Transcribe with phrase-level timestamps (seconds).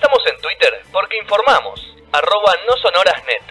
[0.00, 3.42] Estamos en Twitter porque informamos, arroba no sonorasnet.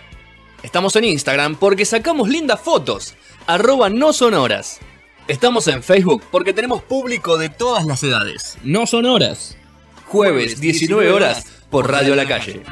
[0.64, 3.14] Estamos en Instagram porque sacamos lindas fotos,
[3.46, 4.80] arroba no sonoras.
[5.28, 8.58] Estamos en Facebook porque tenemos público de todas las edades.
[8.64, 9.58] No sonoras.
[10.08, 12.64] Jueves, 19 horas, por Radio La Calle.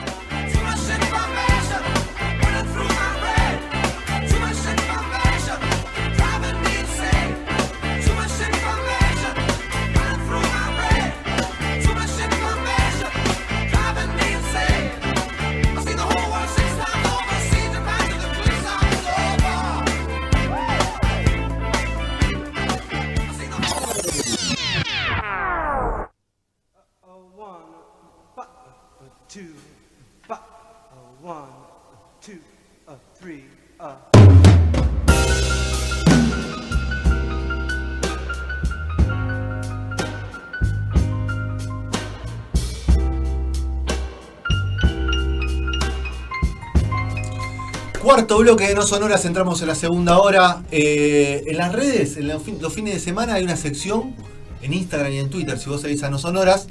[48.07, 50.63] Cuarto bloque de No Sonoras, entramos en la segunda hora.
[50.71, 54.15] Eh, en las redes, en los, fin- los fines de semana, hay una sección
[54.61, 56.69] en Instagram y en Twitter, si vos seguís a No Sonoras,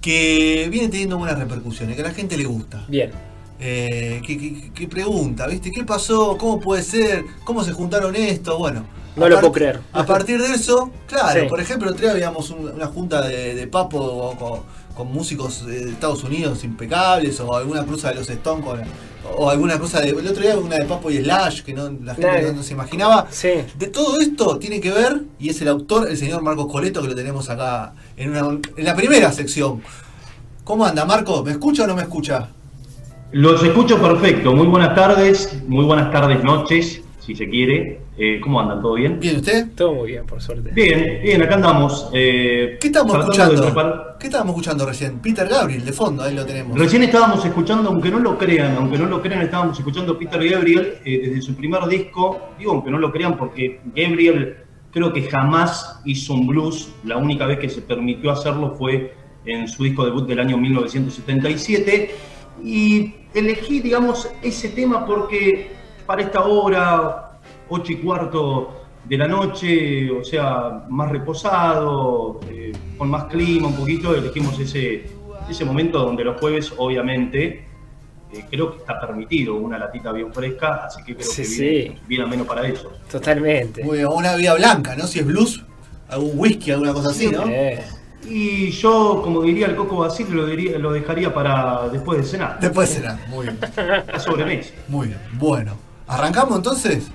[0.00, 2.86] que viene teniendo buenas repercusiones, que a la gente le gusta.
[2.88, 3.10] Bien.
[3.60, 5.70] Eh, que, que- que pregunta, ¿viste?
[5.72, 6.38] ¿Qué pasó?
[6.38, 7.22] ¿Cómo puede ser?
[7.44, 8.56] ¿Cómo se juntaron esto?
[8.56, 8.86] Bueno.
[9.18, 9.80] No a lo puedo creer.
[9.92, 11.46] A partir de eso, claro, Sí.
[11.48, 14.60] por ejemplo, el otro día habíamos un- una junta de, de papo con,
[14.96, 18.80] con músicos de Estados Unidos impecables, o alguna cruza de los Stones con-
[19.36, 20.08] o alguna cosa de.
[20.10, 23.26] El otro día una de Papo y Slash, que no, la gente no se imaginaba.
[23.30, 23.50] Sí.
[23.78, 27.08] De todo esto tiene que ver, y es el autor, el señor Marcos Coleto, que
[27.08, 29.82] lo tenemos acá en, una- en la primera sección.
[30.64, 31.42] ¿Cómo anda, Marco?
[31.42, 32.48] ¿Me escucha o no me escucha?
[33.32, 34.52] Los escucho perfecto.
[34.54, 38.00] Muy buenas tardes, muy buenas tardes, noches, si se quiere.
[38.16, 38.80] Eh, ¿Cómo andan?
[38.80, 39.20] ¿Todo bien?
[39.20, 39.68] Bien, ¿usted?
[39.76, 40.70] Todo muy bien, por suerte.
[40.72, 42.08] Bien, bien, acá andamos.
[42.14, 44.16] Eh, ¿Qué estábamos escuchando?
[44.18, 45.18] ¿Qué estábamos escuchando recién?
[45.18, 46.78] Peter Gabriel, de fondo, ahí lo tenemos.
[46.78, 50.94] Recién estábamos escuchando, aunque no lo crean, aunque no lo crean, estábamos escuchando Peter Gabriel
[51.04, 52.54] eh, desde su primer disco.
[52.58, 54.56] Digo, aunque no lo crean, porque Gabriel
[54.90, 56.94] creo que jamás hizo un blues.
[57.04, 59.12] La única vez que se permitió hacerlo fue
[59.44, 62.10] en su disco debut del año 1977.
[62.64, 65.76] Y elegí, digamos, ese tema porque
[66.08, 67.27] para esta obra
[67.68, 73.76] 8 y cuarto de la noche, o sea, más reposado, eh, con más clima un
[73.76, 75.06] poquito, elegimos ese,
[75.48, 77.64] ese momento donde los jueves, obviamente,
[78.32, 82.26] eh, creo que está permitido una latita bien fresca, así que creo sí, que viene,
[82.26, 82.92] menos para eso.
[83.10, 83.82] Totalmente.
[83.82, 85.06] Muy bien, una vida blanca, ¿no?
[85.06, 85.64] Si es blues,
[86.08, 87.46] algún whisky, alguna cosa así, ¿no?
[87.48, 87.82] Eh.
[88.28, 92.60] Y yo, como diría el Coco Basil, lo, diría, lo dejaría para después de cenar.
[92.60, 93.58] Después de cenar, muy bien.
[94.06, 94.74] La sobremesa.
[94.88, 95.72] Muy bien, bueno.
[96.06, 97.10] ¿Arrancamos entonces?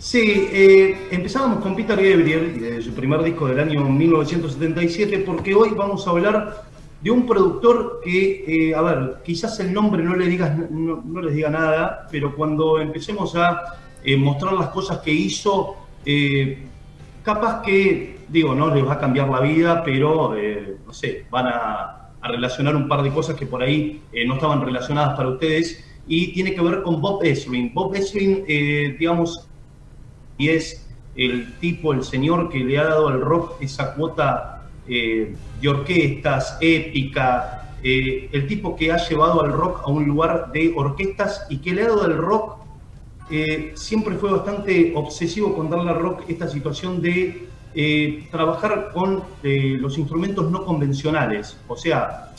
[0.00, 5.72] Sí, eh, empezábamos con Peter Gabriel, de su primer disco del año 1977, porque hoy
[5.76, 6.64] vamos a hablar
[7.02, 11.34] de un productor que, eh, a ver, quizás el nombre no, le digas, no, les
[11.34, 13.60] diga nada, pero cuando empecemos a
[14.02, 16.62] eh, mostrar las cosas que hizo, eh,
[17.22, 21.46] capaz que, digo, no les va a cambiar la vida, pero, eh, no sé, van
[21.48, 25.84] a, relacionar un par de cosas que por ahí eh, no estaban relacionadas para ustedes,
[26.06, 27.72] y tiene que ver con Bob Ezrin.
[27.72, 29.49] Bob Ezrin, eh, digamos,
[30.40, 35.36] y es el tipo, el señor que le ha dado al rock esa cuota eh,
[35.60, 40.72] de orquestas, épica, eh, el tipo que ha llevado al rock a un lugar de
[40.74, 42.56] orquestas y que le ha dado al rock,
[43.30, 47.46] eh, siempre fue bastante obsesivo con darle al rock esta situación de
[48.32, 52.32] trabajar con los instrumentos no convencionales, o sea,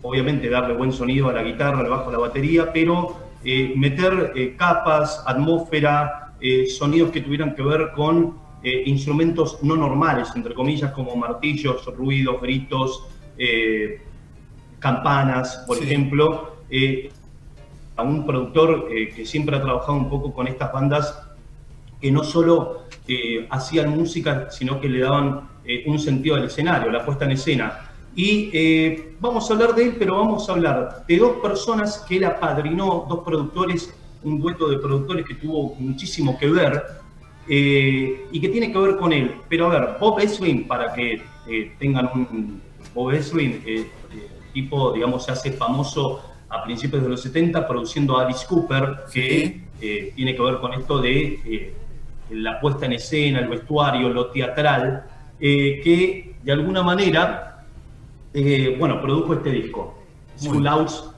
[0.00, 5.22] obviamente darle buen sonido a la guitarra, al bajo, a la batería, pero meter capas,
[5.26, 11.16] atmósfera, eh, sonidos que tuvieran que ver con eh, instrumentos no normales, entre comillas, como
[11.16, 13.06] martillos, ruidos, gritos,
[13.38, 14.00] eh,
[14.78, 15.84] campanas, por Sí.
[15.84, 16.56] ejemplo.
[17.96, 21.20] A un productor que siempre ha trabajado un poco con estas bandas
[22.00, 22.84] que no solo
[23.50, 25.48] hacían música, sino que le daban
[25.86, 27.90] un sentido al escenario, la puesta en escena.
[28.14, 32.16] Y eh, vamos a hablar de él, pero vamos a hablar de dos personas que
[32.16, 36.82] él apadrinó, dos productores, un dueto de productores que tuvo muchísimo que ver
[37.48, 39.34] eh, y que tiene que ver con él.
[39.48, 42.62] Pero a ver, Bob Ezrin, para que eh, tengan un...
[42.94, 48.18] Bob Ezrin, eh, eh, tipo, digamos, se hace famoso a principios de los 70 produciendo
[48.18, 49.64] a Alice Cooper, que
[50.14, 51.72] tiene que ver con esto de
[52.30, 55.04] la puesta en escena, el vestuario, lo teatral,
[55.38, 57.64] que de alguna manera,
[58.78, 59.96] bueno, produjo este disco,
[60.36, 61.10] School Outs,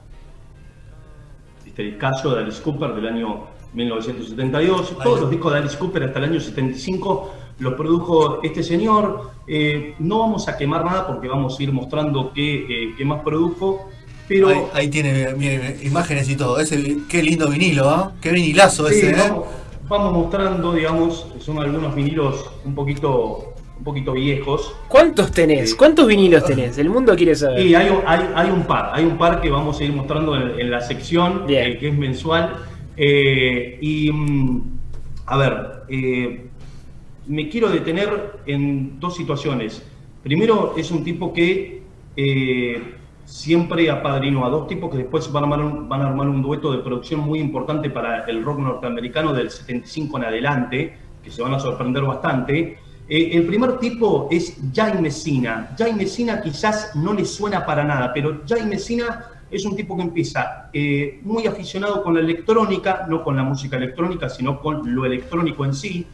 [1.72, 4.98] este discazo de Alice Cooper del año 1972.
[5.02, 9.30] Todos los discos de Alice Cooper hasta el año 75 los produjo este señor.
[9.46, 13.22] Eh, no vamos a quemar nada porque vamos a ir mostrando qué, eh, qué más
[13.22, 13.88] produjo.
[14.28, 15.34] Pero Ahí, ahí tiene
[15.82, 16.60] imágenes y todo.
[16.60, 18.12] Ese, qué lindo vinilo, ¿ah?
[18.20, 19.16] Qué vinilazo Sí, ese, ¿eh?
[19.18, 19.46] vamos,
[19.88, 23.51] vamos mostrando, digamos, son algunos vinilos un poquito,
[23.82, 24.76] un poquito viejos.
[24.86, 25.70] ¿Cuántos tenés?
[25.70, 25.76] Sí.
[25.76, 26.78] ¿Cuántos vinilos tenés?
[26.78, 27.66] El mundo quiere saber.
[27.66, 30.36] Y hay, un- hay, hay un par, hay un par que vamos a ir mostrando
[30.36, 32.54] en, en la sección, eh, que es mensual.
[32.96, 34.62] Eh, y, mm,
[35.26, 36.46] a ver, eh,
[37.26, 39.82] me quiero detener en dos situaciones.
[40.22, 41.82] Primero, es un tipo que
[42.16, 42.80] eh,
[43.24, 46.40] siempre apadrinó a dos tipos que después van a, armar un, van a armar un
[46.40, 51.42] dueto de producción muy importante para el rock norteamericano del 75 en adelante, que se
[51.42, 52.78] van a sorprender bastante.
[53.08, 55.74] Eh, el primer tipo es Jay Messina.
[55.76, 60.02] Jay Messina quizás no le suena para nada, pero Jay Messina es un tipo que
[60.02, 65.04] empieza eh, muy aficionado con la electrónica, no con la música electrónica, sino con lo
[65.04, 66.06] electrónico en sí.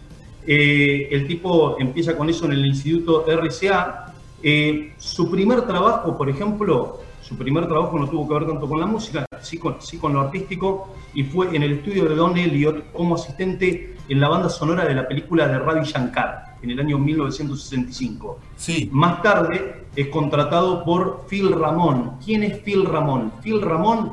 [0.44, 4.12] Eh, el tipo empieza con eso en el Instituto RCA.
[4.43, 8.81] Eh, su primer trabajo, por ejemplo, su primer trabajo no tuvo que ver tanto con
[8.81, 12.37] la música, sí con, sí con lo artístico, y fue en el estudio de Don
[12.37, 16.81] Elliott como asistente en la banda sonora de la película de Ravi Shankar en el
[16.81, 18.38] año 1965.
[18.56, 18.88] Sí.
[18.93, 22.12] Más tarde es contratado por Phil Ramón.
[22.25, 23.32] ¿Quién es Phil Ramón?
[23.43, 24.12] Phil Ramón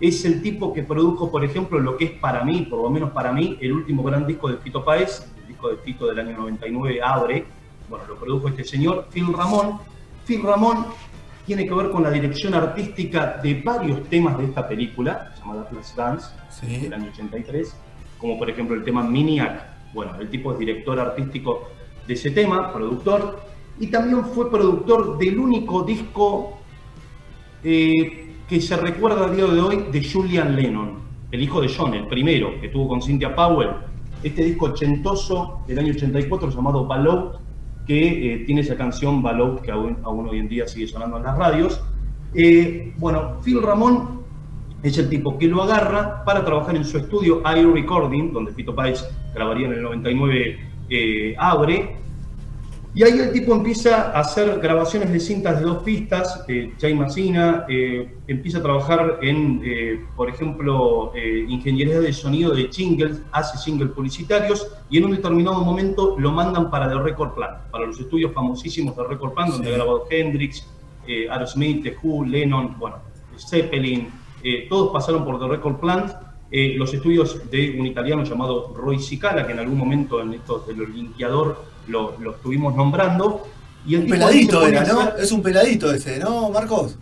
[0.00, 3.10] es el tipo que produjo, por ejemplo, lo que es para mí, por lo menos
[3.12, 6.36] para mí, el último gran disco de Fito Páez, el disco de Fito del año
[6.36, 7.46] 99, Abre.
[7.88, 9.78] Bueno, lo produjo este señor, Phil Ramón.
[10.26, 10.86] Phil Ramón
[11.46, 15.94] tiene que ver con la dirección artística de varios temas de esta película, llamada Flash
[15.94, 16.78] Dance, Sí.
[16.78, 17.76] del año 83,
[18.18, 19.92] como por ejemplo el tema Miniac.
[19.92, 21.68] Bueno, el tipo es director artístico
[22.06, 23.40] de ese tema, productor,
[23.78, 26.58] y también fue productor del único disco
[27.62, 30.98] eh, que se recuerda a día de hoy de Julian Lennon,
[31.32, 33.70] el hijo de John, el primero que tuvo con Cynthia Powell.
[34.22, 37.40] Este disco ochentoso del año 84 llamado Ballot,
[37.86, 41.24] que eh, tiene esa canción Ballot que aún, aún hoy en día sigue sonando en
[41.24, 41.82] las radios.
[42.34, 44.20] Eh, bueno, Phil Ramón
[44.82, 48.74] es el tipo que lo agarra para trabajar en su estudio I Recording, donde Fito
[48.74, 49.04] Páez
[49.34, 51.96] grabaría en el 99 eh, Abre.
[52.96, 56.94] Y ahí el tipo empieza a hacer grabaciones de cintas de dos pistas, eh, Jay
[56.94, 63.20] Massina, eh, empieza a trabajar en, eh, por ejemplo, eh, ingeniería de sonido de jingles,
[63.32, 67.84] hace singles publicitarios y en un determinado momento lo mandan para The Record Plant, para
[67.84, 69.72] los estudios famosísimos de Record Plant, donde Sí.
[69.72, 70.64] ha grabado Hendrix,
[71.08, 72.98] eh, Aerosmith, The Who, Lennon, bueno,
[73.36, 74.06] Zeppelin,
[74.68, 76.12] todos pasaron por The Record Plant,
[76.56, 80.64] eh, los estudios de un italiano llamado Roy Cicala, que en algún momento en esto
[80.68, 83.42] del linkeador lo, lo estuvimos nombrando.
[83.86, 85.00] Y el Un peladito era, ¿no?
[85.00, 86.96] hacer- Es un peladito ese, ¿no, Marcos?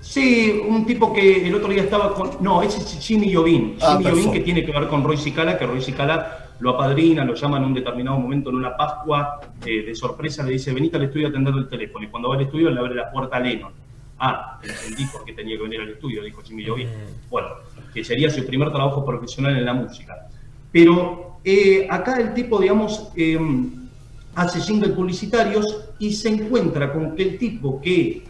[0.00, 2.30] Sí, un tipo que el otro día estaba con.
[2.40, 3.76] No, ese es Jimmy Jovin.
[3.82, 4.32] Ah, Jimmy Jovin perfecto.
[4.32, 7.64] que tiene que ver con Roy Cicala, que Roy Cicala lo apadrina, lo llama en
[7.64, 11.30] un determinado momento en una Pascua eh, de sorpresa, le dice: Venite al estudio a
[11.30, 12.04] atender el teléfono.
[12.06, 13.72] Y cuando va al estudio le abre la puerta a Lennon.
[14.20, 16.88] Ah, entendí por qué tenía que venir al estudio, dijo Jimmy Jovin.
[17.30, 17.48] Bueno,
[17.94, 20.28] que sería su primer trabajo profesional en la música.
[20.70, 23.38] Pero eh, acá el tipo, digamos, eh,
[24.34, 28.24] hace singles publicitarios y se encuentra con que el tipo que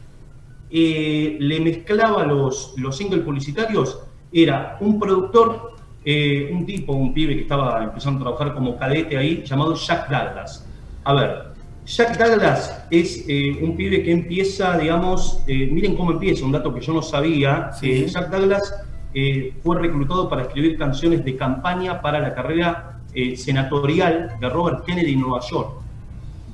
[0.70, 4.00] eh, le mezclaba los, los singles publicitarios
[4.32, 5.72] era un productor,
[6.04, 10.08] eh, un tipo, un pibe que estaba empezando a trabajar como cadete ahí, llamado Jack
[10.08, 10.66] Douglas.
[11.02, 11.49] A ver,
[11.86, 16.72] Jack Douglas es eh, un pibe que empieza, digamos, eh, miren cómo empieza, un dato
[16.74, 17.72] que yo no sabía.
[17.72, 17.90] Sí.
[17.90, 18.74] Eh, Jack Douglas
[19.14, 22.96] eh, fue reclutado para escribir canciones de campaña para la carrera
[23.34, 25.72] senatorial de Robert Kennedy en Nueva York.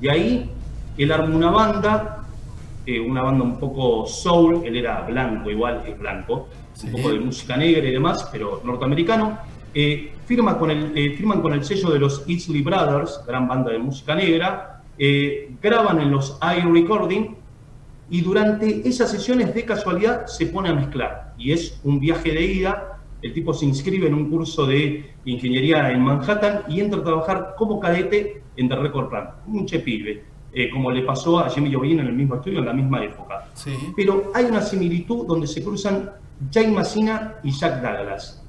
[0.01, 0.49] De ahí,
[0.97, 2.25] él arma una banda,
[3.05, 6.87] una banda un poco soul, él era blanco, igual es blanco, Sí.
[6.87, 9.37] un poco de música negra y demás, pero norteamericano.
[10.25, 14.15] Firma con el, firman con el sello de los Isley Brothers, gran banda de música
[14.15, 17.35] negra, eh, graban en los iRecording
[18.09, 21.33] y durante esas sesiones de casualidad se pone a mezclar.
[21.37, 25.91] Y es un viaje de ida, el tipo se inscribe en un curso de ingeniería
[25.91, 30.23] en Manhattan y entra a trabajar como cadete en The Record Plant, un che pibe,
[30.53, 33.47] eh, como le pasó a Jimmy Jovin en el mismo estudio en la misma época.
[33.53, 33.71] Sí.
[33.95, 36.11] Pero hay una similitud donde se cruzan
[36.51, 38.43] Jay Massina y Jack Douglas.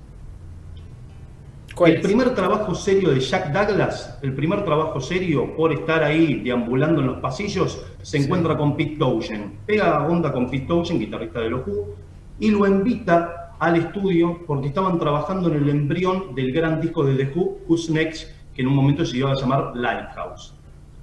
[1.78, 2.02] ¿Cuál el es?
[2.02, 7.06] primer trabajo serio de Jack Douglas, el primer trabajo serio por estar ahí deambulando en
[7.06, 9.64] los pasillos, se encuentra con Pete Townshend.
[9.64, 11.94] Pega onda con Pete Townshend, guitarrista de los Who,
[12.40, 17.14] y lo invita al estudio porque estaban trabajando en el embrión del gran disco de
[17.14, 20.54] The Who, Who's Next, que en un momento se iba a llamar Lighthouse.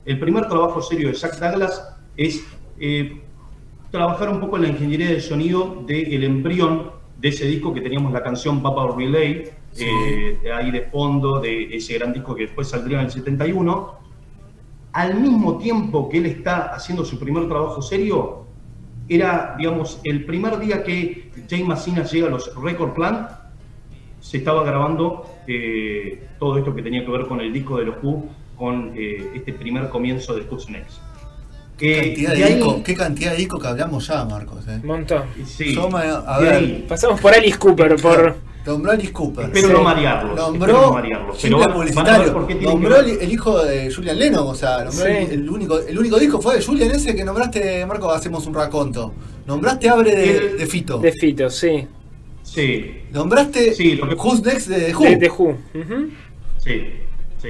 [0.03, 2.46] El primer trabajo serio de Jack Douglas es
[2.82, 3.22] eh,
[3.91, 8.12] trabajar un poco en la ingeniería de sonido del embrión de ese disco que teníamos
[8.12, 9.86] la canción Papa Relay, Sí.
[9.88, 13.94] eh, de ahí de fondo, de ese gran disco que después saldría en el 71.
[14.94, 18.46] Al mismo tiempo que él está haciendo su primer trabajo serio,
[19.10, 23.29] era, digamos, el primer día que Jay Massina llega a los Record Plant,
[24.22, 27.96] se estaba grabando eh, todo esto que tenía que ver con el disco de los
[28.01, 28.25] Who,
[28.58, 31.00] con eh, este primer comienzo de Who's Next.
[31.77, 34.65] ¿Qué Eh, cantidad de ahí- disco, ¿Qué cantidad de disco que hablamos ya, Marcos?
[34.70, 34.79] eh?
[34.82, 35.24] Un montón.
[35.46, 36.88] Sí, Yo me- a ver.
[36.88, 38.38] Pasamos por Alice Cooper, por.
[38.65, 39.45] Nombró a Alice Cooper.
[39.45, 39.74] espero Sí.
[39.74, 40.31] no marearlos.
[40.31, 42.34] espero no Nombró marearlos, a ver publicitario.
[42.34, 45.12] por que Nombró el, hijo de Julian Lennon, o sea, nombró Sí.
[45.12, 48.53] el, el único, el único disco fue de Julian ese que nombraste, Marco, hacemos un
[48.55, 49.13] raconto.
[49.45, 50.98] Nombraste Abre de, El- de Fito.
[51.00, 51.88] De Fito, sí.
[52.41, 55.03] Sí, Nombraste Sí, lo que- Who's Next de The Who.
[55.03, 55.43] De, de Who.
[55.74, 56.10] Ujú.
[56.57, 56.81] sí,
[57.41, 57.50] sí.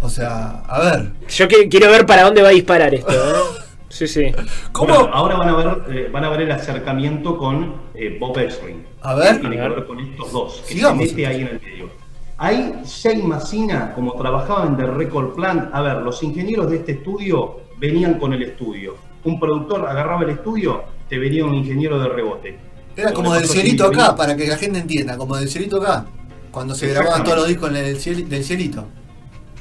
[0.00, 1.12] O sea, a ver.
[1.28, 3.16] Yo que- quiero ver para dónde va a disparar esto, ¿eh?
[3.88, 4.32] Sí, sí.
[4.72, 4.92] ¿Cómo?
[4.94, 8.84] Bueno, ahora van a ver, eh, van a ver el acercamiento con eh, Bob Ezrin.
[9.02, 9.40] A ver.
[9.40, 9.86] Tiene que ver.
[9.86, 11.90] con estos dos, que Sigamos, se mete ahí en el medio.
[12.38, 16.92] Ahí, Jay Massina, como trabajaba en The Record Plant, a ver, los ingenieros de este
[16.92, 18.96] estudio venían con el estudio.
[19.24, 22.58] Un productor agarraba el estudio, te venía un ingeniero de rebote.
[22.96, 26.06] Era como del cielito acá, para que la gente entienda, como del cielito acá.
[26.50, 28.84] Cuando se grababan todos los discos en el ciel- del cielito.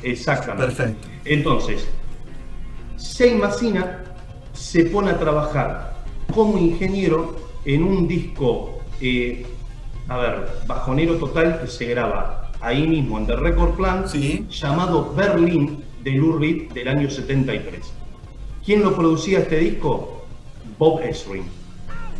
[0.04, 0.66] Exactamente.
[0.66, 1.08] Perfecto.
[1.26, 1.88] Entonces,
[3.18, 4.04] Jay Massina
[4.56, 5.94] se pone a trabajar
[6.34, 7.36] como ingeniero
[7.66, 9.46] en un disco, eh,
[10.08, 14.46] a ver, bajonero total que se graba ahí mismo en The Record Plant, Sí.
[14.50, 17.92] llamado Berlin de Lou Reed del año 73.
[18.66, 20.26] ¿Quién lo producía este disco?
[20.78, 21.44] Bob Ezrin.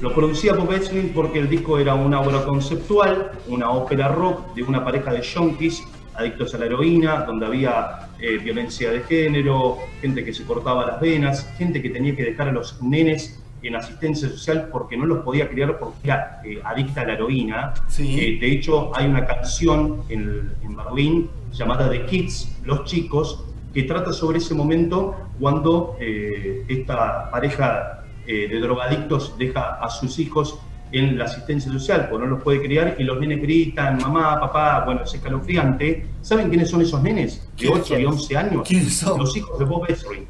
[0.02, 4.64] Lo producía Bob Ezrin porque el disco era una obra conceptual, una ópera rock de
[4.64, 5.84] una pareja de yonkis
[6.18, 11.00] adictos a la heroína, donde había eh, violencia de género, gente que se cortaba las
[11.00, 15.24] venas, gente que tenía que dejar a los nenes en asistencia social porque no los
[15.24, 17.74] podía criar porque era eh, adicta a la heroína.
[17.88, 18.20] Sí.
[18.20, 23.44] Eh, de hecho, hay una canción en, en Berlín llamada The Kids, Los Chicos,
[23.74, 30.58] que trata sobre ese momento cuando esta pareja de drogadictos deja a sus hijos
[30.92, 34.86] en la asistencia social, porque no los puede criar y los nenes gritan, mamá, papá,
[34.86, 36.08] bueno, es escalofriante.
[36.22, 37.48] ¿Saben quiénes son esos nenes?
[37.58, 37.80] De ¿Quiénes?
[37.82, 38.68] 8 y 11 años.
[38.68, 39.20] ¿Quiénes son?
[39.20, 40.26] Los hijos de Bob Ezrin.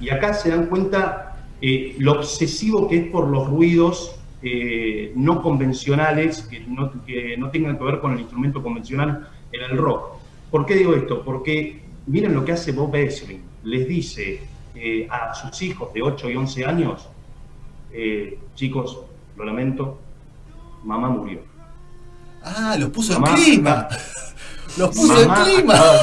[0.00, 1.30] Y acá se dan cuenta
[1.60, 7.50] eh, lo obsesivo que es por los ruidos eh, no convencionales, que no, que no
[7.50, 10.16] tengan que ver con el instrumento convencional en el rock.
[10.50, 11.22] ¿Por qué digo esto?
[11.22, 13.42] Porque miren lo que hace Bob Ezrin.
[13.64, 14.40] Les dice
[14.74, 17.08] eh, a sus hijos de 8 y 11 años,
[18.54, 19.00] chicos,
[19.40, 19.98] lo lamento,
[20.84, 21.40] mamá murió.
[22.42, 23.88] Ah, los puso Mamá, en clima.
[24.76, 25.74] Los puso en Mamá clima.
[25.74, 25.98] acaba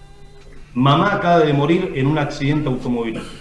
[0.74, 3.34] mamá acaba de morir en un accidente automovilístico.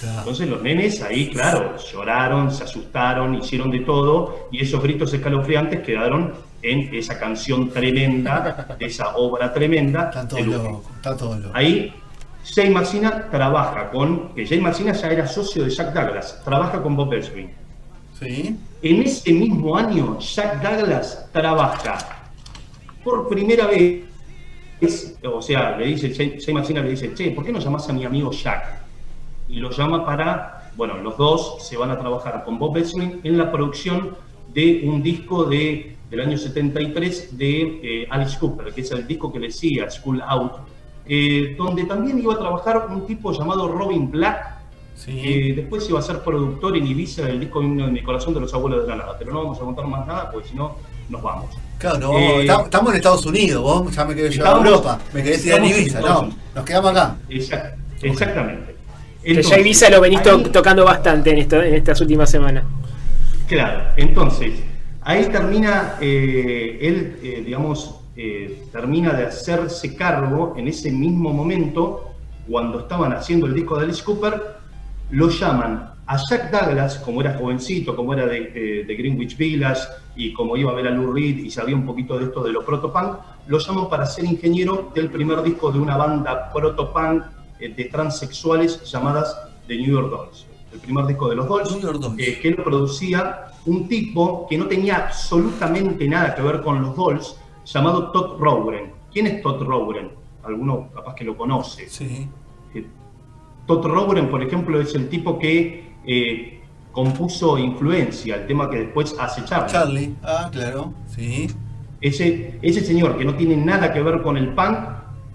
[0.00, 0.18] Claro.
[0.18, 5.80] Entonces los nenes ahí, claro, lloraron, se asustaron, hicieron de todo y esos gritos escalofriantes
[5.80, 10.10] quedaron en esa canción tremenda, de esa obra tremenda.
[10.12, 10.46] Lou Reed.
[10.46, 11.52] locos, están todos locos.
[11.54, 11.94] Ahí
[12.44, 16.96] Jay Massina trabaja con, que Jay Massina ya era socio de Jack Douglas, trabaja con
[16.96, 17.63] Bob Ezrin.
[18.18, 18.56] Sí.
[18.82, 21.98] En ese mismo año, Jack Douglas trabaja
[23.02, 24.04] por primera vez,
[25.24, 28.30] o sea, le dice, Massina le dice, che, ¿por qué no llamás a mi amigo
[28.30, 28.82] Jack?
[29.48, 33.36] Y lo llama para, bueno, los dos se van a trabajar con Bob Ezrin en
[33.36, 34.16] la producción
[34.52, 39.32] de un disco de, del año 73 de eh, Alice Cooper, que es el disco
[39.32, 40.52] que le decía, School Out,
[41.06, 44.53] eh, donde también iba a trabajar un tipo llamado Robin Black,
[44.94, 45.20] Sí.
[45.20, 48.40] que después iba a ser productor en Ibiza del disco Himno de mi corazón de
[48.40, 49.16] los abuelos de la nada.
[49.18, 50.76] Pero no vamos a contar más nada, porque si no,
[51.08, 51.46] nos vamos.
[51.78, 55.22] Claro, no, Eh, estamos, en Estados Unidos, vos ya me quedé llevar a Europa, me
[55.22, 57.16] quedé tirar en Ibiza, no, nos quedamos acá.
[57.28, 58.74] Exact- exactamente.
[59.22, 62.64] Que ya Entonces, Ibiza lo venís ahí- tocando bastante en, esto, en estas últimas semanas.
[63.48, 64.52] Claro, entonces,
[65.02, 72.12] ahí termina, eh, él, eh, digamos, eh, termina de hacerse cargo en ese mismo momento,
[72.48, 74.53] cuando estaban haciendo el disco de Alice Cooper,
[75.14, 79.82] lo llaman a Jack Douglas, como era jovencito, como era de, de Greenwich Village
[80.16, 82.52] y como iba a ver a Lou Reed y sabía un poquito de esto de
[82.52, 83.16] lo protopunk,
[83.46, 87.22] lo llaman para ser ingeniero del primer disco de una banda protopunk
[87.60, 90.46] eh, de transexuales llamadas The New York Dolls.
[90.72, 91.78] El primer disco de los Dolls,
[92.18, 96.96] eh, que lo producía un tipo que no tenía absolutamente nada que ver con los
[96.96, 98.92] Dolls, llamado Todd Rowgren.
[99.12, 100.10] ¿Quién es Todd Rowgren?
[100.42, 101.88] Alguno capaz que lo conoce.
[101.88, 102.28] Sí.
[103.66, 106.60] Todd Rowgren, por ejemplo, es el tipo que eh,
[106.92, 109.72] compuso Influencia, el tema que después hace Charlie.
[109.72, 111.48] Charlie, ah, claro, sí.
[112.00, 114.78] Ese, ese señor que no tiene nada que ver con el punk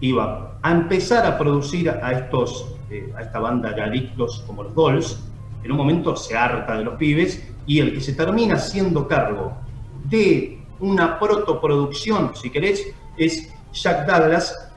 [0.01, 4.73] iba a empezar a producir a estos eh, a esta banda de adictos como los
[4.73, 5.19] Dolls.
[5.63, 9.53] En un momento se harta de los pibes y el que se termina haciendo cargo
[10.05, 14.68] de una protoproducción, si querés, es Jack Douglas,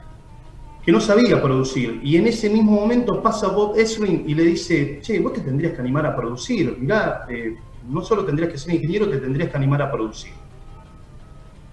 [0.85, 2.01] que no sabía producir.
[2.03, 5.73] Y en ese mismo momento pasa Bob Ezrin y le dice, che, vos te tendrías
[5.73, 6.77] que animar a producir.
[6.79, 7.55] Mirá, eh,
[7.89, 10.33] no solo tendrías que ser ingeniero, te tendrías que animar a producir.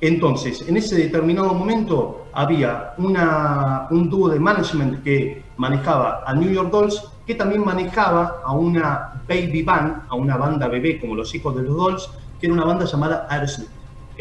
[0.00, 6.70] Entonces, en ese determinado momento había un dúo de management que manejaba a New York
[6.70, 11.54] Dolls, que también manejaba a una baby band, a una banda bebé como los hijos
[11.54, 13.68] de los Dolls, que era una banda llamada Aerosmith,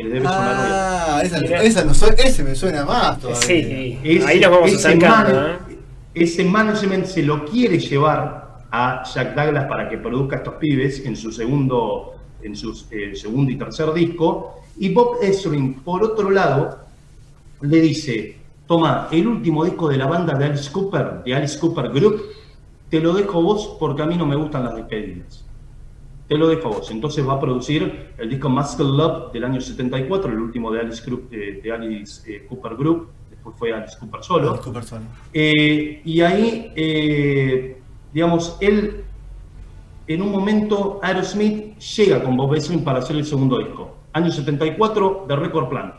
[0.01, 0.71] que le debe sonar hoy.
[0.71, 3.41] Ah, esa, esa no suena- ese me suena más todavía.
[3.41, 5.35] Sí, Ese- ahí nos vamos ese acercando.
[5.41, 5.75] man- ¿eh?
[6.15, 11.15] Ese management se lo quiere llevar a Jack Douglas para que produzca estos pibes en
[11.15, 14.61] su segundo, en su eh, segundo y tercer disco.
[14.77, 16.79] Y Bob Ezrin, por otro lado,
[17.61, 18.37] le dice,
[18.67, 22.21] toma, el último disco de la banda de Alice Cooper, de Alice Cooper Group,
[22.89, 25.45] te lo dejo a vos porque a mí no me gustan las despedidas.
[26.29, 26.91] Te lo dejo a vos.
[26.91, 31.03] Entonces va a producir el disco Muscle Love del año 74, el último de Alice,
[31.05, 34.49] Group- eh, de Alice eh, Cooper Group, después fue Alice Cooper solo.
[34.51, 35.01] Alice Cooper solo.
[35.33, 37.77] Eh, y ahí, eh,
[38.13, 39.03] digamos, él,
[40.07, 43.95] en un momento, Aerosmith llega con Bob Ezrin para hacer el segundo disco.
[44.13, 45.93] Año 74, de Record Plant.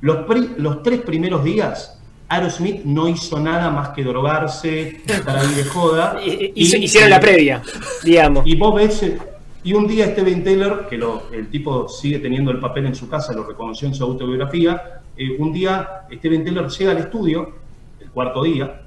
[0.00, 5.54] Los, pri- los tres primeros días, Aerosmith no hizo nada más que drogarse, estar ahí
[5.54, 6.16] de joda.
[6.24, 7.62] Y- y- Hicieron la previa,
[8.04, 8.46] digamos.
[8.46, 9.18] Y Bob Ezrin,
[9.64, 13.08] y un día Steven Taylor, que lo- el tipo sigue teniendo el papel en su
[13.08, 17.52] casa, lo reconoció en su autobiografía, eh, un día Steven Taylor llega al estudio,
[18.00, 18.82] el cuarto día,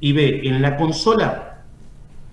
[0.00, 1.62] y ve en la consola,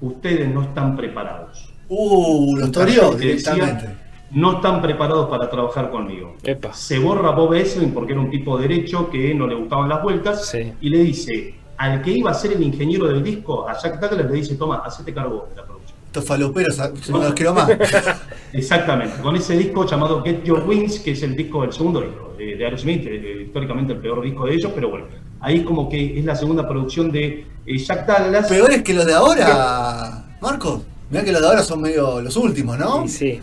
[0.01, 1.73] ustedes no están preparados.
[1.89, 3.89] Uh, Que decía, directamente.
[4.31, 6.35] no están preparados para trabajar conmigo.
[6.43, 6.73] Epa.
[6.73, 10.47] Se borra Bob Ezrin porque era un tipo derecho que no le gustaban las vueltas
[10.47, 10.71] Sí.
[10.79, 14.29] y le dice al que iba a ser el ingeniero del disco, a Jack Douglas,
[14.29, 15.70] le dice, toma, hacete cargo de la producción.
[16.11, 16.77] Estos faloperos
[17.09, 17.69] no los quiero más.
[18.53, 22.35] Exactamente, con ese disco llamado Get Your Wings, que es el disco, el segundo disco
[22.37, 25.05] de, de Aerosmith, eh, históricamente el peor disco de ellos, pero bueno,
[25.39, 28.49] ahí como que es la segunda producción de eh, Jack Douglas.
[28.49, 30.81] Peores que los de ahora, Marcos.
[31.09, 33.05] Mirá que los de ahora son medio los últimos, ¿no?
[33.05, 33.39] Y sí.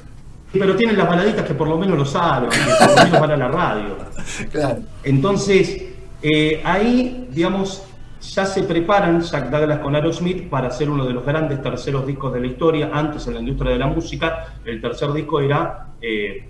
[0.53, 3.31] Pero tienen las baladitas que por lo menos lo saben, que por lo menos van
[3.31, 3.97] a la radio.
[4.53, 4.81] Claro.
[5.05, 5.85] Entonces,
[6.21, 7.88] eh, ahí, digamos,
[8.21, 12.33] ya se preparan Jack Douglas con Aerosmith para hacer uno de los grandes terceros discos
[12.33, 12.91] de la historia.
[12.93, 16.49] Antes en la industria de la música, el tercer disco era, eh,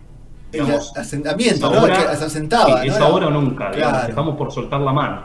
[0.50, 0.62] El
[0.96, 2.81] asentamiento, ahora- Que se asentaba.
[2.83, 2.94] sí, ¿no?
[2.94, 4.09] es ahora o nunca, digamos, Claro.
[4.09, 5.22] estamos por soltar la mano.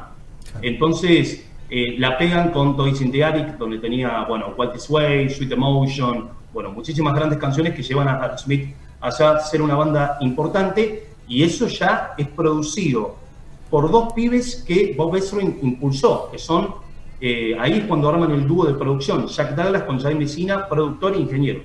[0.61, 5.29] Entonces, eh, la pegan con Toys in the Attic, donde tenía, bueno, What Is Way,
[5.29, 10.17] Sweet Emotion, bueno, muchísimas grandes canciones que llevan a Aerosmith allá a ser una banda
[10.21, 13.15] importante, y eso ya es producido
[13.73, 16.75] por dos pibes que Bob Ezrin impulsó, que son,
[17.19, 21.15] eh, ahí es cuando arman el dúo de producción, Jack Douglas con Jaime Messina, productor
[21.15, 21.63] e ingeniero.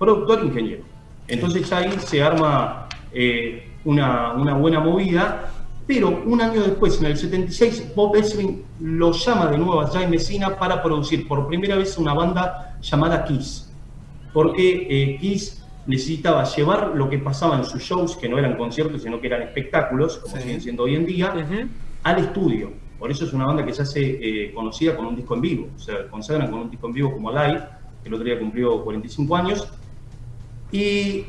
[0.00, 0.82] Productor e ingeniero.
[1.28, 5.52] Entonces ya ahí se arma eh, una, una buena movida,
[5.86, 10.16] pero un año después, en el 76, Bob Ezrin lo llama de nuevo a Jaime
[10.16, 13.70] Messina para producir por primera vez una banda llamada Kiss.
[14.32, 15.59] Porque eh, Kiss
[15.90, 19.42] necesitaba llevar lo que pasaba en sus shows, que no eran conciertos, sino que eran
[19.42, 20.42] espectáculos, como Sí.
[20.42, 21.34] siguen siendo hoy en día,
[22.02, 22.72] al estudio.
[22.98, 25.68] Por eso es una banda que se hace eh, conocida con un disco en vivo.
[25.74, 27.60] O sea, consagran con un disco en vivo como Live,
[28.02, 29.68] que el otro día cumplió 45 años.
[30.72, 31.24] Y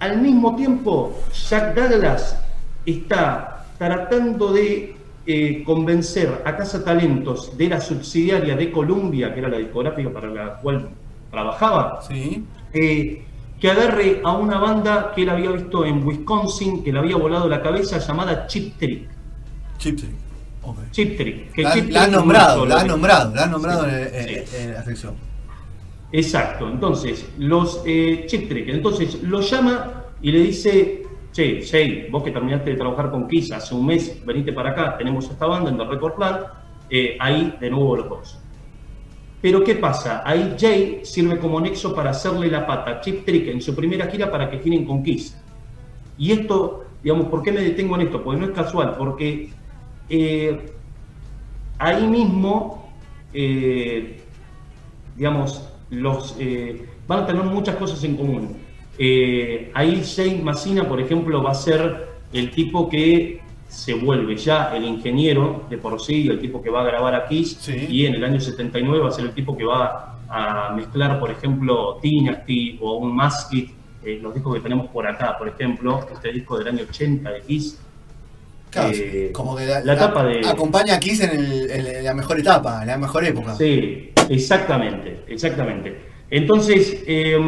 [0.00, 2.38] al mismo tiempo, Jack Douglas
[2.84, 4.94] está tratando de
[5.26, 10.28] eh, convencer a Casa Talentos de la subsidiaria de Columbia, que era la discográfica para
[10.28, 10.90] la cual
[11.30, 12.44] trabajaba, Sí.
[12.74, 13.24] eh,
[13.64, 17.48] que agarre a una banda que él había visto en Wisconsin, que le había volado
[17.48, 19.08] la cabeza, llamada Chip Trick.
[19.78, 20.10] Chip Trick.
[20.64, 20.76] Ok.
[20.90, 21.50] Chip Trick.
[21.50, 24.46] que La, Chip la nombrado, no la has solo- nombrado, la has nombrado en, en-
[24.46, 24.56] sí.
[24.58, 25.14] en la sección.
[26.12, 32.22] Exacto, entonces, los eh, Chip Trick, entonces lo llama y le dice, che, Jay, vos
[32.22, 35.70] que terminaste de trabajar con Kiss hace un mes, venite para acá, tenemos esta banda
[35.70, 36.40] en The Record Plan,
[36.90, 38.38] eh, ahí de nuevo los dos.
[39.44, 40.22] Pero ¿qué pasa?
[40.24, 44.06] Ahí Jay sirve como nexo para hacerle la pata a Chip Trick en su primera
[44.06, 45.36] gira para que giren con Kiss.
[46.16, 48.24] Y esto, digamos, ¿por qué me detengo en esto?
[48.24, 49.50] Porque no es casual, porque
[50.08, 50.72] eh,
[51.76, 52.90] ahí mismo,
[53.34, 54.18] eh,
[55.14, 58.56] digamos, los, eh, van a tener muchas cosas en común.
[59.74, 63.42] Ahí Jay Massina, por ejemplo, va a ser el tipo que
[63.74, 67.26] se vuelve ya el ingeniero de por sí, el tipo que va a grabar a
[67.26, 67.86] Kiss, Sí.
[67.88, 71.30] y en el año 79 va a ser el tipo que va a mezclar, por
[71.30, 73.66] ejemplo, Dynasty o un Masked,
[74.04, 77.40] eh, los discos que tenemos por acá, por ejemplo, este disco del año 80 de
[77.42, 77.80] Kiss,
[78.70, 82.12] Claro, Eh, como que la, la etapa de- acompaña a Kiss en, el- en la
[82.12, 83.54] mejor etapa, en la mejor época.
[83.54, 85.96] Sí, exactamente, exactamente.
[86.28, 87.38] Entonces, eh,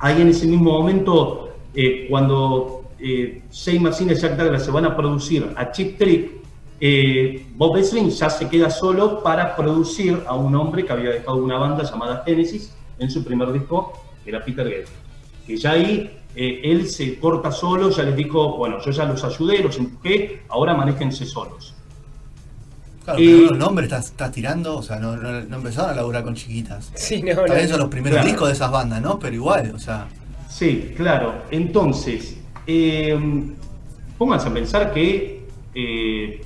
[0.00, 4.84] ahí en ese mismo momento, eh, cuando eh, Jay Machine y Jack Douglas se van
[4.86, 6.30] a producir a Chip Trick,
[6.80, 11.36] eh, Bob Ezrin ya se queda solo para producir a un hombre que había dejado
[11.36, 13.92] una banda llamada Genesis en su primer disco,
[14.24, 14.84] que era Peter Gabriel.
[15.46, 19.24] Que ya ahí eh, él se corta solo, ya les dijo, bueno, yo ya los
[19.24, 21.72] ayudé, los empujé, ahora manéjense solos.
[23.04, 26.24] Claro, pero los nombres estás, estás tirando, o sea, no, no, no empezaron a laburar
[26.24, 26.90] con chiquitas.
[26.96, 27.70] Sí, no, Tal vez no.
[27.70, 28.28] son los primeros Claro.
[28.28, 29.18] discos de esas bandas, ¿no?
[29.18, 30.08] Pero igual, o sea.
[30.48, 31.34] Sí, claro.
[31.52, 32.35] Entonces,
[32.66, 33.18] eh,
[34.18, 35.42] pónganse a pensar que,
[35.74, 36.40] eh,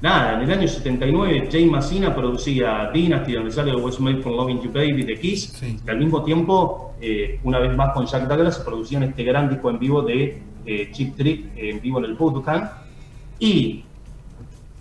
[0.00, 4.60] nada, en el año 79 Jay Massina producía Dynasty, donde sale What's Made from Loving
[4.62, 5.78] You Baby de Kiss, Sí.
[5.84, 9.70] y al mismo tiempo, eh, una vez más con Jack Douglas, producían este gran disco
[9.70, 10.42] en vivo de
[10.92, 12.70] Chip Trick, en vivo en el Budokan,
[13.38, 13.84] y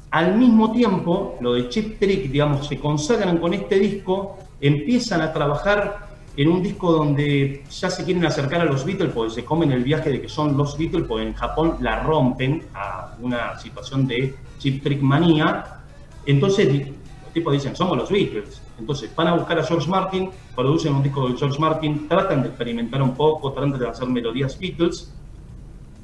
[0.10, 5.32] al mismo tiempo, lo de Chip Trick, digamos, se consagran con este disco, empiezan a
[5.34, 6.05] trabajar
[6.38, 9.84] en un disco donde ya se quieren acercar a los Beatles, porque se comen el
[9.84, 14.36] viaje de que son los Beatles, porque en Japón la rompen a una situación de
[14.60, 15.82] Chip Trick manía.
[16.26, 16.88] Entonces,
[17.24, 18.62] los tipos dicen, somos los Beatles.
[18.78, 22.50] Entonces, van a buscar a George Martin, producen un disco de George Martin, tratan de
[22.50, 25.14] experimentar un poco, tratan de hacer melodías Beatles,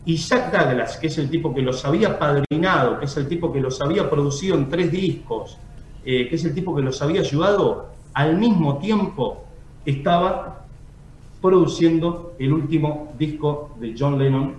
[0.05, 3.51] y Jack Douglas, que es el tipo que los había padrinado, que es el tipo
[3.51, 5.57] que los había producido en tres discos,
[6.03, 9.45] eh, que es el tipo que los había ayudado, al mismo tiempo
[9.85, 10.65] estaba
[11.41, 14.55] produciendo el último disco de John Lennon,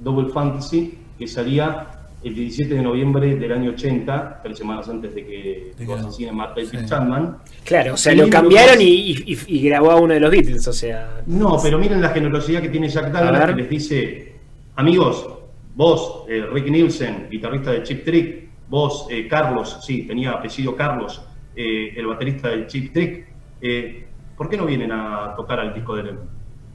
[0.00, 1.88] Double Fantasy, que salía
[2.24, 6.32] el 17 de noviembre del año 80, tres semanas antes de que lo que- asesine
[6.32, 6.86] Matt David sí.
[6.86, 7.36] Chapman.
[7.64, 10.30] Claro, o sea, Y lo lo cambiaron y, y- y grabó a uno de los
[10.30, 11.22] Beatles, o sea.
[11.26, 13.54] No, pero miren la generosidad que tiene Jack ver.
[13.56, 14.36] que les dice,
[14.76, 15.28] amigos,
[15.74, 21.22] vos, eh, Rick Nielsen, guitarrista de Chip Trick, vos, eh, Carlos, sí, tenía apellido Carlos,
[21.56, 23.26] eh, el baterista de Chip Trick,
[23.60, 24.06] eh,
[24.42, 26.16] ¿por qué no vienen a tocar al disco de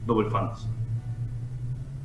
[0.06, 0.68] Double Fantasy?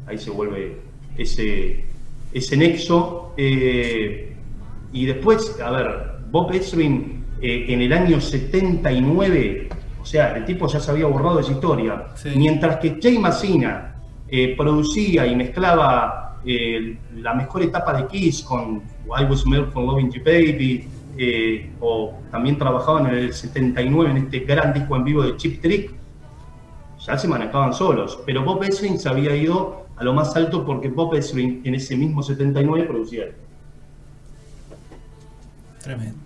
[0.06, 0.78] Ahí se vuelve
[1.18, 1.86] ese,
[2.34, 3.34] ese nexo.
[3.38, 4.36] eh,
[4.92, 9.70] y después, a ver, Bob Ezrin eh, en el año 79,
[10.02, 12.32] o sea, el tipo ya se había borrado de esa historia, Sí.
[12.36, 13.96] mientras que Jay Massina
[14.28, 20.12] eh, producía y mezclaba la mejor etapa de Kiss con I Was Made for Loving
[20.12, 25.24] You Baby, eh, o también trabajaban en el 79 en este gran disco en vivo
[25.24, 25.94] de Chip Trick,
[27.00, 30.88] ya se manejaban solos, pero Bob Ezrin se había ido a lo más alto porque
[30.88, 33.26] Bob Ezrin en ese mismo 79 producía
[35.82, 36.18] Tremendo.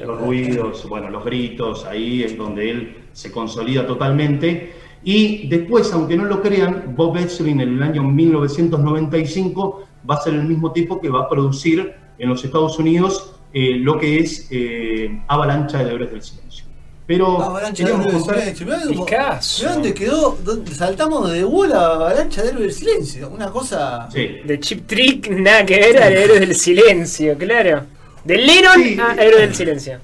[0.00, 4.72] los ruidos, bueno, los gritos, ahí es donde él se consolida totalmente.
[5.02, 10.34] Y después, aunque no lo crean, Bob Ezrin en el año 1995 va a ser
[10.34, 14.48] el mismo tipo que va a producir en los Estados Unidos eh, lo que es
[14.50, 16.64] eh, Avalancha de Deberes del Silencio.
[17.06, 18.66] Pero Avalancha de Héroes del Silencio.
[18.66, 19.62] Mirá Picasso.
[19.64, 23.28] mirá dónde quedó, dónde saltamos de bola a Avalancha de Héroes del Silencio.
[23.30, 24.08] Una cosa.
[24.12, 24.28] Sí.
[24.44, 27.82] De Chip Trick, nada que ver al héroe del silencio, claro.
[28.24, 28.96] De Lennon Sí.
[29.00, 29.98] a héroe del silencio.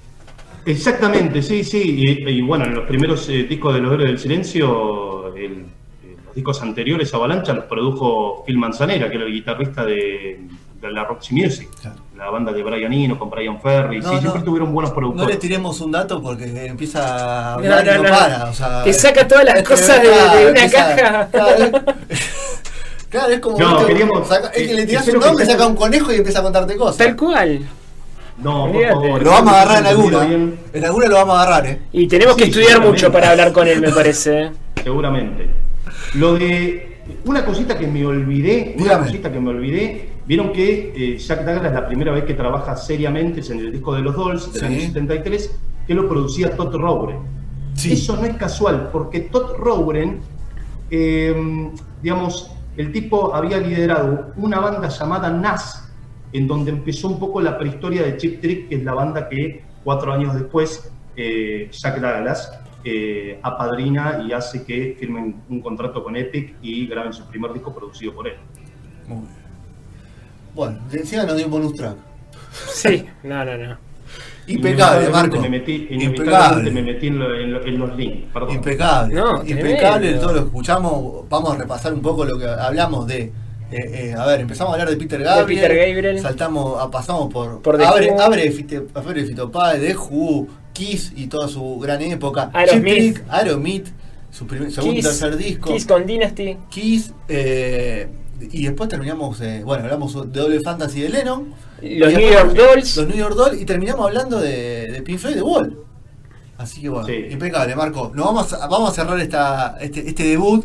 [0.65, 1.81] Exactamente, sí, sí.
[2.25, 5.65] Y, y bueno, en los primeros eh, discos de Los Héroes del Silencio, el-
[6.25, 10.41] los discos anteriores a Avalancha los produjo Phil Manzanera, que era el guitarrista de,
[10.87, 11.96] de la Roxy Music, Claro.
[12.16, 13.99] la banda de Brian Eno con Brian Ferry.
[14.01, 14.20] No, sí, no.
[14.20, 15.38] siempre tuvieron buenos No le productores.
[15.38, 18.09] tiremos un dato porque empieza a No, hablar y no, no, no.
[18.11, 18.44] para.
[18.51, 21.29] O sea, Te saca todas las es que, cosas de- una empieza- caja.
[21.31, 21.70] Claro,
[23.11, 23.59] claro, es como.
[23.59, 26.42] No, queríamos- saca- es que le tirás un nombre, saca un conejo y empieza a
[26.42, 26.96] contarte cosas.
[26.99, 27.61] Tal cual.
[28.38, 29.22] No, por favor.
[29.22, 30.25] Lo vamos a agarrar en alguna.
[30.25, 31.81] En alguna lo vamos a agarrar, eh.
[31.92, 34.42] Y tenemos que Sí, estudiar mucho para hablar con él, me parece.
[34.42, 34.51] ¿eh?
[34.85, 35.49] seguramente.
[36.14, 36.92] Lo de.
[37.25, 40.11] Una cosita que me olvidé, una cosita que me olvidé.
[40.27, 43.95] Vieron que eh, Jack Douglas la primera vez que trabaja seriamente es en el disco
[43.95, 44.67] de los Dolls del Sí.
[44.67, 47.19] año 73, que lo producía Todd Rowren.
[47.75, 47.93] Sí.
[47.93, 50.21] Eso no es casual, porque Todd Rowren,
[50.91, 51.71] eh,
[52.03, 55.91] digamos, el tipo había liderado una banda llamada Nas,
[56.33, 59.65] en donde empezó un poco la prehistoria de Chip Trick, que es la banda que
[59.85, 62.53] cuatro años después eh, Jack Douglas
[62.85, 67.73] eh, apadrina y hace que firmen un contrato con Epic y graben su primer disco
[67.75, 68.35] producido por él.
[69.07, 69.36] Muy bien.
[70.57, 71.97] Bueno, encima nos dio un bonus track.
[72.73, 73.77] Sí, no, no, no.
[74.49, 75.40] Impecable, Marco.
[75.40, 76.83] Me metí, inevitablemente me Impecable.
[76.83, 78.51] metí en, lo- en lo- en los links, perdón.
[78.55, 79.14] Impecable.
[79.14, 81.29] No, Impecable todo lo que escuchamos.
[81.29, 83.21] Vamos a repasar un poco lo que hablamos de.
[83.23, 83.33] eh,
[83.73, 85.61] eh, a ver, empezamos a hablar de Peter Gabriel.
[85.69, 86.21] Peter Gabriel.
[86.21, 87.61] Saltamos, a- pasamos por.
[87.61, 88.21] Por abre, Who.
[88.21, 92.51] abre, Fite- abre The Who, Kiss y toda su gran época.
[92.55, 93.21] Aerosmith.
[93.29, 93.88] Aerosmith,
[94.31, 95.73] su primer, segundo y Kiss, tercer disco.
[95.73, 96.57] Kiss con Dynasty.
[96.71, 98.09] Kiss, eh,
[98.51, 101.55] y después terminamos, eh, bueno, hablamos de Doble Fantasy de Lennon.
[101.83, 102.96] Los New York Dolls.
[102.96, 105.79] Los New York Dolls, y terminamos hablando de, de Pink Floyd de Wall.
[106.59, 107.14] Así que bueno, Sí.
[107.31, 108.12] impecable, Marco.
[108.14, 110.64] Nos vamos a, vamos a cerrar esta, este, este debut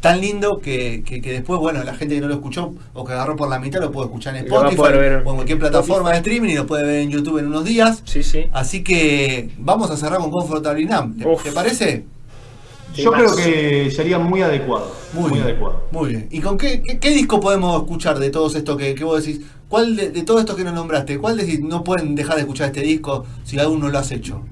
[0.00, 3.14] tan lindo que, que- que después, bueno, la gente que no lo escuchó o que
[3.14, 6.50] agarró por la mitad lo puede escuchar en Spotify o en cualquier plataforma de streaming
[6.50, 8.02] y lo puede ver en YouTube en unos días.
[8.04, 8.44] Sí, sí.
[8.52, 11.16] Así que vamos a cerrar con Comfortable Nam.
[11.16, 11.42] ¿Te, Uf.
[11.42, 12.04] te parece?
[12.94, 14.94] Yo creo que sería muy adecuado.
[15.12, 15.82] Muy, bien, adecuado.
[15.90, 16.28] Muy bien.
[16.30, 19.44] ¿Y con qué, qué, qué disco podemos escuchar de todos estos que, que vos decís?
[19.68, 21.18] ¿Cuál de, de todos estos que nos nombraste?
[21.18, 24.42] ¿Cuál decís no pueden dejar de escuchar este disco si aún no lo has hecho?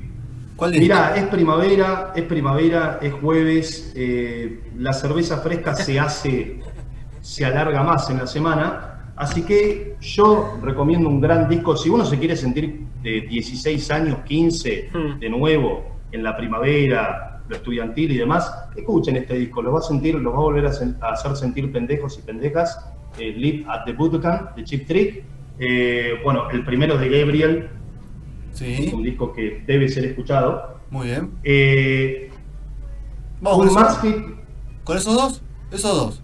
[0.57, 0.72] ¿Cuál?
[0.72, 6.61] Mirá, es primavera, es primavera, es jueves, eh, la cerveza fresca se hace,
[7.20, 12.05] se alarga más en la semana, así que yo recomiendo un gran disco, si uno
[12.05, 15.18] se quiere sentir de 16 años, 15, Hmm.
[15.18, 19.83] de nuevo, en la primavera, lo estudiantil y demás, escuchen este disco, los va a
[19.83, 22.79] sentir, los va a volver a, sen- a hacer sentir pendejos y pendejas,
[23.19, 25.25] eh, Live at the Budokan, de Chip Trick,
[25.59, 27.69] Eh, bueno, el primero de Gabriel,
[28.53, 28.67] es un
[29.01, 30.79] Sí, disco que debe ser escuchado.
[30.91, 31.31] muy bien.
[31.45, 32.31] Eh,
[33.41, 34.17] Vamos un con, eso- Maxfit,
[34.83, 35.43] ¿con esos dos?
[35.71, 36.23] Esos dos.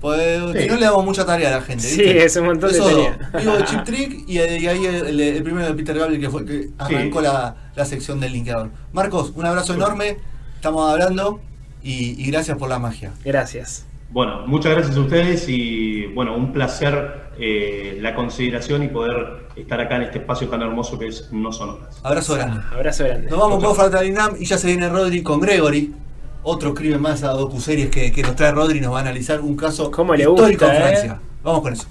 [0.00, 0.20] Pues
[0.54, 0.60] Sí.
[0.62, 1.82] si no le damos mucha tarea a la gente.
[1.82, 2.24] Sí, ¿viste?
[2.24, 3.04] es un montón de Esos dos.
[3.18, 3.40] tarea.
[3.40, 4.38] Digo Chip Trick y, y
[4.68, 8.32] ahí el, el primero de Peter Gabriel que fue que arrancó la, la sección del
[8.32, 8.70] linkeador.
[8.92, 10.18] Marcos, un abrazo enorme.
[10.58, 11.40] Estamos hablando
[11.84, 13.12] y, y gracias por la magia.
[13.24, 13.86] Gracias.
[14.10, 19.80] bueno, muchas gracias a ustedes y bueno, un placer eh, la consideración y poder estar
[19.80, 22.00] acá en este espacio tan hermoso que es No Sonoras.
[22.02, 22.60] Abrazo grande.
[22.72, 23.30] Abrazo grande.
[23.30, 25.94] Nos vamos con Fratalinam y ya se viene Rodri con Gregory.
[26.42, 29.40] Otro crimen más a docuseries que, que nos trae Rodri y nos va a analizar
[29.40, 30.86] un caso histórico gusta, en eh.
[30.86, 31.20] Francia.
[31.44, 31.86] Vamos con eso.